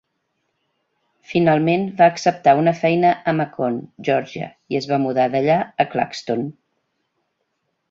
Finalment 1.33 1.83
va 1.99 2.07
acceptar 2.13 2.55
una 2.61 2.73
feina 2.79 3.13
a 3.31 3.35
Macon, 3.41 3.79
Georgia, 4.09 4.49
i 4.75 4.81
es 4.81 4.89
va 4.95 5.01
mudar 5.07 5.29
d'allà 5.37 5.61
a 5.85 5.89
Claxton. 5.95 6.45